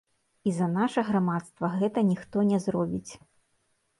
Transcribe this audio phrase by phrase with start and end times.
[0.47, 3.11] І за наша грамадства гэта ніхто не зробіць.